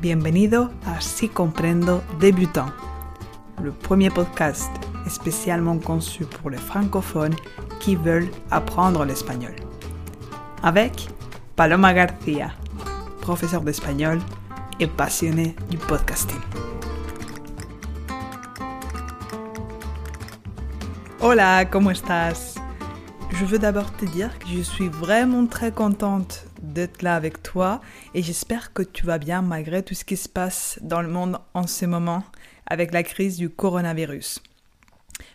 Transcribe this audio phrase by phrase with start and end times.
[0.00, 2.70] Bienvenido a Si Comprendo Débutant,
[3.60, 4.70] le premier podcast
[5.08, 7.34] spécialement conçu pour les francophones
[7.80, 9.56] qui veulent apprendre l'espagnol.
[10.62, 11.08] Avec
[11.56, 12.52] Paloma García,
[13.22, 14.20] professeur d'espagnol
[14.78, 16.38] et passionné du podcasting.
[21.20, 22.54] Hola, ¿cómo estás?
[23.32, 27.80] Je veux d'abord te dire que je suis vraiment très contente d'être là avec toi
[28.14, 31.38] et j'espère que tu vas bien malgré tout ce qui se passe dans le monde
[31.54, 32.24] en ce moment
[32.66, 34.42] avec la crise du coronavirus.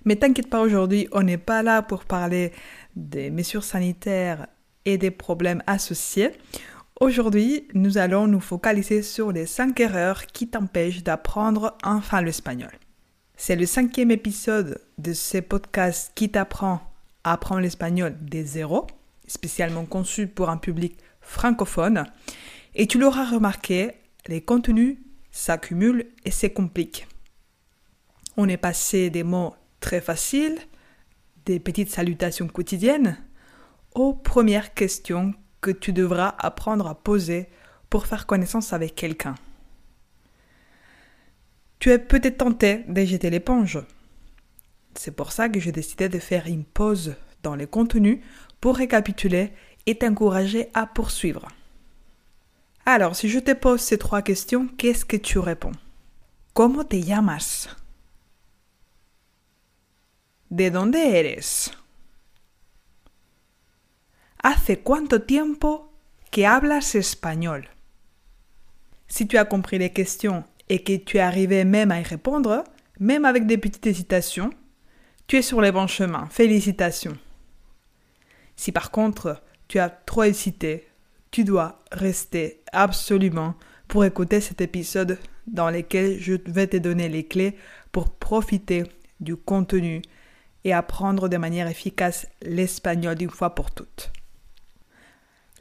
[0.05, 2.51] Mais t'inquiète pas aujourd'hui, on n'est pas là pour parler
[2.95, 4.47] des mesures sanitaires
[4.85, 6.31] et des problèmes associés.
[6.99, 12.71] Aujourd'hui, nous allons nous focaliser sur les 5 erreurs qui t'empêchent d'apprendre enfin l'espagnol.
[13.35, 16.81] C'est le cinquième épisode de ce podcast qui t'apprend
[17.23, 18.87] à apprendre l'espagnol des zéros,
[19.33, 22.05] spécialement conçu pour un public francophone.
[22.75, 23.91] Et tu l'auras remarqué,
[24.27, 24.97] les contenus
[25.31, 27.07] s'accumulent et se compliquent.
[28.37, 30.57] On est passé des mots très faciles,
[31.45, 33.17] des petites salutations quotidiennes,
[33.93, 37.49] aux premières questions que tu devras apprendre à poser
[37.89, 39.35] pour faire connaissance avec quelqu'un.
[41.79, 43.79] Tu es peut-être tenté de jeter l'éponge.
[44.95, 48.19] C'est pour ça que j'ai décidé de faire une pause dans les contenus
[48.63, 49.51] pour récapituler
[49.85, 51.49] et t'encourager à poursuivre.
[52.85, 55.73] Alors, si je te pose ces trois questions, qu'est-ce que tu réponds?
[56.53, 57.67] Comment te llamas?
[60.49, 61.73] ¿De dónde eres?
[64.41, 65.91] ¿Hace cuánto tiempo
[66.31, 67.67] que hablas espagnol
[69.09, 72.63] Si tu as compris les questions et que tu es arrivé même à y répondre,
[72.97, 74.51] même avec des petites hésitations,
[75.27, 76.29] tu es sur les bons chemins.
[76.31, 77.17] Félicitations.
[78.55, 80.87] Si par contre tu as trop hésité,
[81.31, 83.55] tu dois rester absolument
[83.87, 87.57] pour écouter cet épisode dans lequel je vais te donner les clés
[87.91, 88.83] pour profiter
[89.19, 90.01] du contenu
[90.63, 94.11] et apprendre de manière efficace l'espagnol d'une fois pour toutes.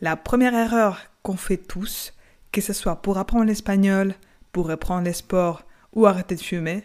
[0.00, 2.12] La première erreur qu'on fait tous,
[2.52, 4.14] que ce soit pour apprendre l'espagnol,
[4.52, 6.84] pour reprendre les sports ou arrêter de fumer,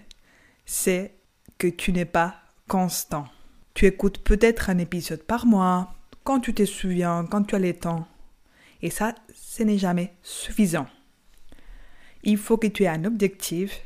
[0.65, 1.13] c'est
[1.57, 2.35] que tu n'es pas
[2.67, 3.27] constant.
[3.73, 5.93] Tu écoutes peut-être un épisode par mois,
[6.27, 8.05] quand tu te souviens, quand tu as le temps.
[8.81, 10.85] Et ça, ce n'est jamais suffisant.
[12.21, 13.81] Il faut que tu aies un objectif,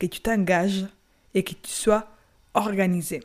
[0.00, 0.86] que tu t'engages
[1.32, 2.08] et que tu sois
[2.54, 3.22] organisé.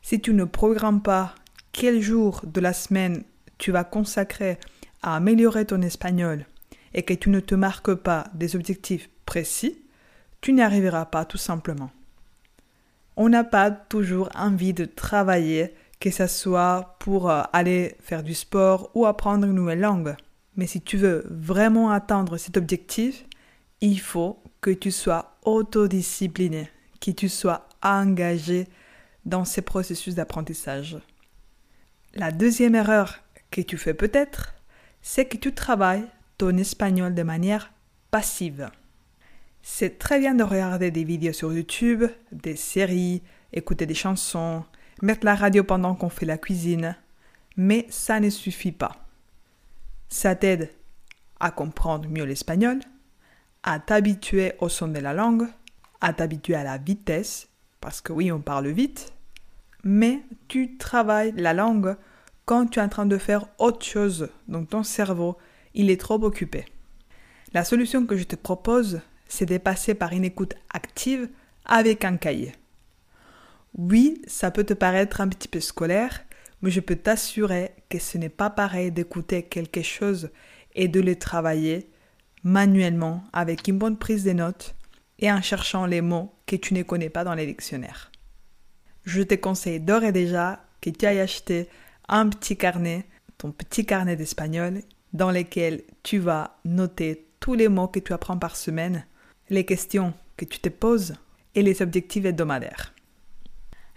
[0.00, 1.34] Si tu ne programmes pas
[1.72, 3.24] quel jour de la semaine
[3.58, 4.56] tu vas consacrer
[5.02, 6.46] à améliorer ton espagnol
[6.94, 9.76] et que tu ne te marques pas des objectifs précis,
[10.40, 11.90] tu n'y arriveras pas tout simplement.
[13.16, 18.34] On n'a pas toujours envie de travailler, que ce soit pour euh, aller faire du
[18.34, 20.16] sport ou apprendre une nouvelle langue.
[20.56, 23.24] Mais si tu veux vraiment atteindre cet objectif,
[23.80, 26.68] il faut que tu sois autodiscipliné,
[27.00, 28.66] que tu sois engagé
[29.26, 30.98] dans ces processus d'apprentissage.
[32.14, 33.20] La deuxième erreur
[33.52, 34.54] que tu fais peut-être,
[35.02, 37.72] c'est que tu travailles ton espagnol de manière
[38.10, 38.70] passive.
[39.62, 43.22] C'est très bien de regarder des vidéos sur YouTube, des séries,
[43.52, 44.64] écouter des chansons,
[45.02, 46.96] mettre la radio pendant qu'on fait la cuisine,
[47.56, 49.04] mais ça ne suffit pas.
[50.08, 50.70] Ça t'aide
[51.40, 52.78] à comprendre mieux l'espagnol,
[53.62, 55.48] à t'habituer au son de la langue,
[56.00, 57.48] à t'habituer à la vitesse
[57.82, 59.12] parce que oui, on parle vite,
[59.84, 61.96] mais tu travailles la langue
[62.46, 65.36] quand tu es en train de faire autre chose, donc ton cerveau,
[65.74, 66.64] il est trop occupé.
[67.52, 71.28] La solution que je te propose, c'est de passer par une écoute active
[71.64, 72.52] avec un cahier.
[73.74, 76.22] Oui, ça peut te paraître un petit peu scolaire,
[76.60, 80.30] mais je peux t'assurer que ce n'est pas pareil d'écouter quelque chose
[80.74, 81.90] et de le travailler
[82.44, 84.74] manuellement avec une bonne prise de notes
[85.18, 88.10] et en cherchant les mots que tu ne connais pas dans les dictionnaires.
[89.04, 91.68] Je te conseille d'ores et déjà que tu ailles acheter
[92.08, 93.06] un petit carnet,
[93.38, 94.82] ton petit carnet d'espagnol,
[95.12, 99.06] dans lequel tu vas noter tous les mots que tu apprends par semaine,
[99.50, 101.14] les questions que tu te poses
[101.54, 102.92] et les objectifs hebdomadaires.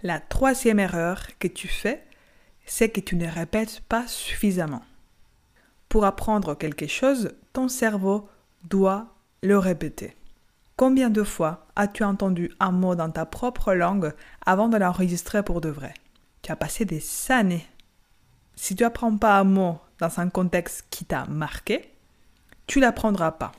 [0.06, 2.00] La troisième erreur que tu fais,
[2.64, 4.84] c'est que tu ne répètes pas suffisamment.
[5.88, 8.28] Pour apprendre quelque chose, ton cerveau
[8.62, 9.08] doit
[9.42, 10.14] le répéter.
[10.76, 14.12] Combien de fois as-tu entendu un mot dans ta propre langue
[14.44, 15.92] avant de l'enregistrer pour de vrai?
[16.42, 17.66] Tu as passé des années.
[18.54, 21.90] Si tu apprends pas un mot dans un contexte qui t'a marqué,
[22.68, 23.50] tu l'apprendras pas.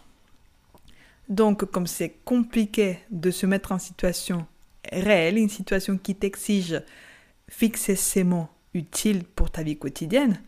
[1.28, 4.48] Donc, comme c'est compliqué de se mettre en situation
[4.92, 6.82] réelle, une situation qui t'exige
[7.50, 10.42] fixer ces mots utiles pour ta vie quotidienne,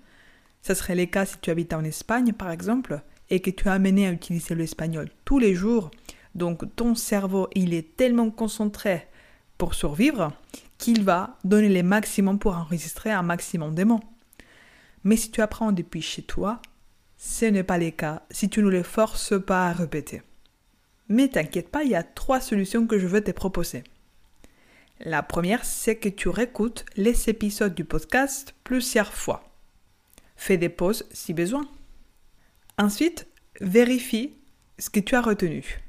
[0.62, 3.72] ce serait le cas si tu habites en Espagne, par exemple, et que tu es
[3.72, 5.92] amené à utiliser l'espagnol tous les jours.
[6.36, 9.08] Donc ton cerveau, il est tellement concentré
[9.58, 10.34] pour survivre
[10.78, 14.00] qu'il va donner les maximums pour enregistrer un maximum de mots.
[15.04, 16.62] Mais si tu apprends depuis chez toi,
[17.18, 20.22] ce n'est pas le cas si tu ne les forces pas à répéter.
[21.10, 23.84] Mais t'inquiète pas, il y a trois solutions que je veux te proposer.
[25.02, 29.50] La première, c'est que tu réécoutes les épisodes du podcast plusieurs fois.
[30.36, 31.70] Fais des pauses si besoin.
[32.78, 33.26] Ensuite,
[33.62, 34.34] vérifie
[34.78, 35.80] ce que tu as retenu.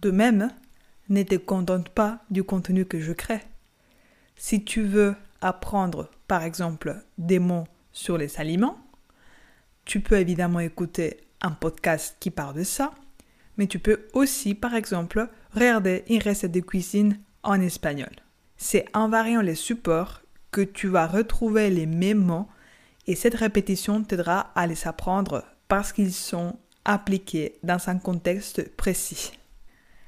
[0.00, 0.50] De même,
[1.08, 3.40] ne te contente pas du contenu que je crée.
[4.36, 8.78] Si tu veux apprendre, par exemple, des mots sur les aliments,
[9.84, 12.92] tu peux évidemment écouter un podcast qui parle de ça,
[13.56, 18.10] mais tu peux aussi, par exemple, regarder une recette de cuisine en espagnol.
[18.56, 22.48] C'est en variant les supports que tu vas retrouver les mêmes mots
[23.06, 29.32] et cette répétition t'aidera à les apprendre parce qu'ils sont appliqués dans un contexte précis.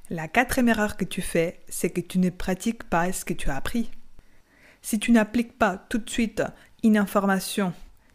[0.09, 3.51] La quatrième erreur que tu fais, c'est que tu ne pratiques pas ce que tu
[3.51, 3.91] as appris.
[4.81, 6.45] Si tu n'appliques pas tout de suite
[6.85, 7.73] une information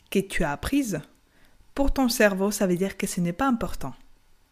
[0.09, 1.01] que tu as apprise,
[1.75, 3.93] pour ton cerveau, ça veut dire que ce n'est pas important.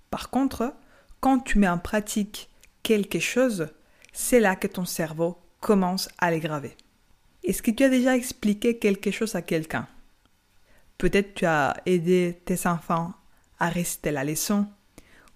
[0.09, 0.74] Par contre,
[1.21, 2.50] quand tu mets en pratique
[2.83, 3.69] quelque chose,
[4.12, 6.75] c'est là que ton cerveau commence à les graver.
[7.45, 9.88] Est-ce que tu as déjà expliqué quelque chose à quelqu'un?
[10.97, 13.13] Peut-être tu as aidé tes enfants
[13.59, 14.68] à réciter la leçon,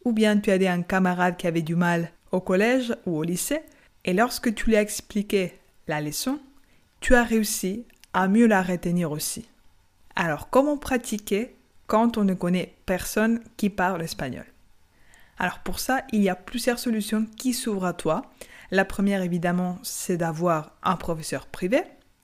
[0.05, 3.23] ou bien tu as aidé un camarade qui avait du mal au collège ou au
[3.23, 3.61] lycée,
[4.05, 6.39] et lorsque tu lui as expliqué la leçon,
[6.99, 9.47] tu as réussi à mieux la retenir aussi.
[10.15, 11.55] Alors comment pratiquer
[11.87, 14.45] quand on ne connaît personne qui parle espagnol?
[15.37, 18.31] Alors pour ça, il y a plusieurs solutions qui s'ouvrent à toi.
[18.71, 21.81] La première, évidemment, c'est d'avoir un professeur privé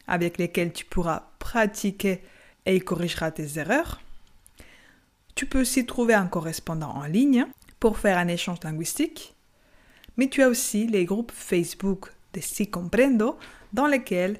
[0.07, 2.23] avec lequel tu pourras pratiquer
[2.65, 4.01] et il corrigera tes erreurs.
[5.35, 7.45] Tu peux aussi trouver un correspondant en ligne
[7.79, 9.35] pour faire un échange linguistique.
[10.17, 13.37] Mais tu as aussi les groupes Facebook de Si Comprendo
[13.73, 14.39] dans lesquels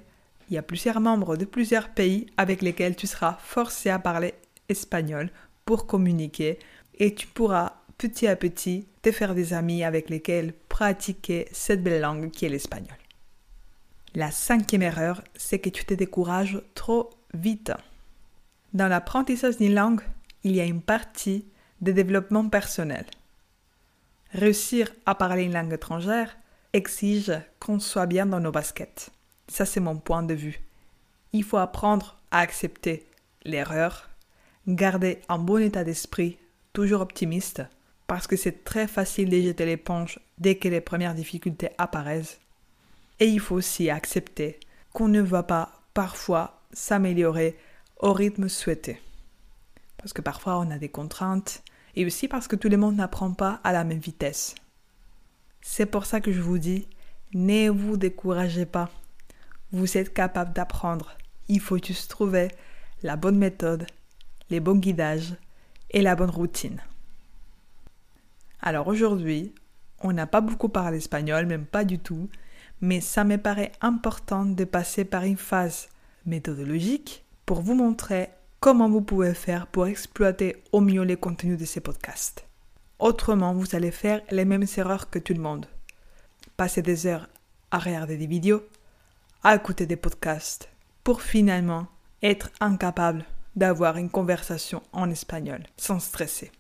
[0.50, 4.34] il y a plusieurs membres de plusieurs pays avec lesquels tu seras forcé à parler
[4.68, 5.30] espagnol
[5.66, 6.60] pour communiquer
[6.96, 12.02] et tu pourras petit à petit te faire des amis avec lesquels pratiquer cette belle
[12.02, 12.98] langue qui est l'espagnol.
[14.16, 17.72] La cinquième erreur, c'est que tu te décourages trop vite.
[18.74, 20.02] Dans l'apprentissage d'une langue,
[20.44, 21.46] il y a une partie
[21.82, 23.06] de développement personnel.
[24.34, 26.38] Réussir à parler une langue étrangère
[26.74, 29.10] exige qu'on soit bien dans nos baskets.
[29.48, 30.62] Ça, c'est mon point de vue.
[31.34, 33.08] Il faut apprendre à accepter
[33.44, 34.10] l'erreur,
[34.70, 36.38] Gardez un bon état d'esprit,
[36.74, 37.64] toujours optimiste,
[38.06, 42.40] parce que c'est très facile de jeter l'éponge dès que les premières difficultés apparaissent.
[43.20, 44.60] Et il faut aussi accepter
[44.94, 47.58] qu'on ne va pas parfois s'améliorer
[47.98, 49.02] au rythme souhaité.
[49.98, 51.64] Parce que parfois on a des contraintes
[51.96, 54.56] et aussi parce que tout le monde n'apprend pas à la même vitesse.
[55.62, 56.88] C'est pour ça que je vous dis,
[57.34, 58.90] ne vous découragez pas.
[59.72, 61.18] Vous êtes capable d'apprendre.
[61.48, 62.50] Il faut juste trouver
[63.04, 63.86] la bonne méthode
[64.50, 65.36] les bons guidages
[65.92, 66.82] et la bonne routine.
[68.62, 69.54] Alors aujourd'hui,
[70.02, 72.30] on n'a pas beaucoup parlé espagnol, même pas du tout,
[72.82, 75.90] mais ça me paraît important de passer par une phase
[76.26, 78.30] méthodologique pour vous montrer
[78.60, 82.46] comment vous pouvez faire pour exploiter au mieux les contenus de ces podcasts.
[83.00, 85.66] Autrement, vous allez faire les mêmes erreurs que tout le monde.
[86.58, 87.30] Passer des heures
[87.72, 88.64] à regarder des vidéos,
[89.44, 90.70] à écouter des podcasts,
[91.04, 91.88] pour finalement
[92.22, 93.24] être incapable
[93.56, 96.52] d'avoir une conversation en espagnol sans stresser.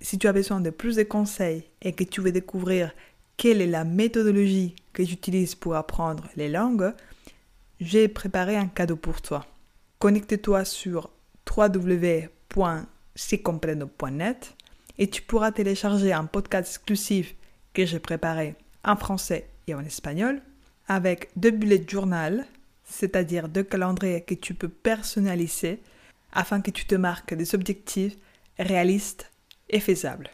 [0.00, 2.92] Si tu as besoin de plus de conseils et que tu veux découvrir
[3.36, 6.94] quelle est la méthodologie que j'utilise pour apprendre les langues,
[7.80, 9.46] j'ai préparé un cadeau pour toi.
[10.04, 11.08] Connecte-toi sur
[11.56, 14.54] www.sicomprendo.net
[14.98, 17.34] et tu pourras télécharger un podcast exclusif
[17.72, 20.42] que j'ai préparé en français et en espagnol
[20.88, 22.44] avec deux bullet journal,
[22.84, 25.80] c'est-à-dire deux calendriers que tu peux personnaliser
[26.34, 28.18] afin que tu te marques des objectifs
[28.58, 29.32] réalistes
[29.70, 30.28] et faisables.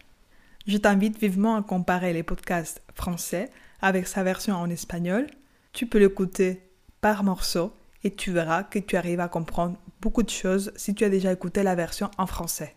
[0.66, 3.48] Je t'invite vivement à comparer les podcasts français
[3.80, 5.28] avec sa version en espagnol.
[5.72, 6.60] Tu peux l'écouter
[7.00, 7.72] par morceau
[8.04, 11.32] et tu verras que tu arrives à comprendre beaucoup de choses si tu as déjà
[11.32, 12.74] écouté la version en français.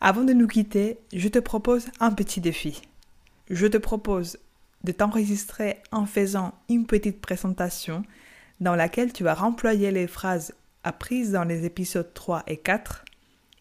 [0.00, 2.82] Avant de nous quitter, je te propose un petit défi.
[3.50, 4.38] Je te propose
[4.84, 8.02] de t'enregistrer en faisant une petite présentation
[8.60, 10.54] dans laquelle tu vas remployer les phrases
[10.84, 13.04] apprises dans les épisodes 3 et 4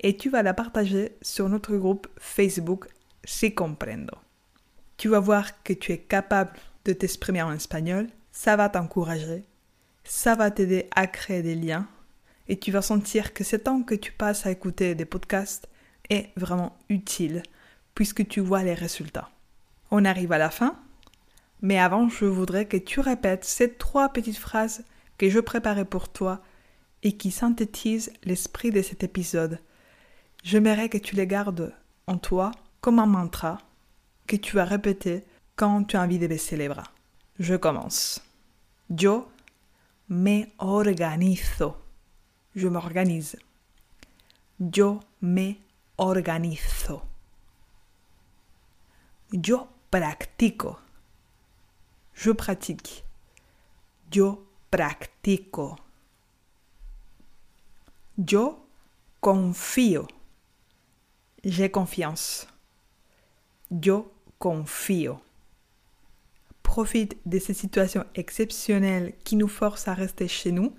[0.01, 2.87] et tu vas la partager sur notre groupe Facebook
[3.23, 4.15] Si Comprendo.
[4.97, 6.53] Tu vas voir que tu es capable
[6.85, 9.43] de t'exprimer en espagnol, ça va t'encourager,
[10.07, 11.87] ça va t'aider à créer des liens
[12.47, 15.67] et tu vas sentir que ce temps que tu passes à écouter des podcasts
[16.09, 17.43] est vraiment utile
[17.93, 19.29] puisque tu vois les résultats.
[19.91, 20.79] On arrive à la fin,
[21.61, 24.85] mais avant je voudrais que tu répètes ces trois petites phrases
[25.17, 26.41] que je préparais pour toi
[27.03, 29.59] et qui synthétisent l'esprit de cet épisode.
[30.43, 31.73] J'aimerais que tu les gardes
[32.07, 33.57] en toi comme un mantra
[34.25, 35.23] que tu vas répéter
[35.57, 36.91] quand tu as envie de baisser les bras.
[37.39, 38.21] Je commence.
[38.89, 39.27] Yo
[40.09, 41.75] me organizo.
[42.55, 43.37] Je m'organise.
[44.57, 45.57] Yo me
[45.97, 47.01] organizo.
[49.31, 50.79] Yo practico.
[52.15, 53.03] Je pratique.
[54.09, 55.77] Yo practico.
[58.15, 58.65] Yo
[59.19, 60.07] confío.
[61.43, 62.47] J'ai confiance.
[63.69, 65.21] Yo confío.
[66.77, 70.75] Profite de ces situations exceptionnelles qui nous forcent à rester chez nous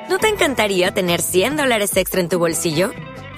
[0.10, 2.91] ¿No te encantaría tener 100 dólares extra en tu bolsillo?